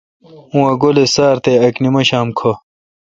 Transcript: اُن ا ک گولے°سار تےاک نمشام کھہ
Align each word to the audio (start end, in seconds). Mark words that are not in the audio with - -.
اُن 0.53 0.61
ا 0.71 0.73
ک 0.75 0.79
گولے°سار 0.81 1.35
تےاک 1.43 1.75
نمشام 1.83 2.27
کھہ 2.37 2.51